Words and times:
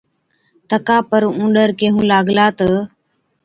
تڪا 0.69 0.97
پر 1.09 1.21
اُونڏر 1.37 1.69
ڪيهُون 1.79 2.03
لاگلا 2.11 2.47
تہ، 2.57 2.69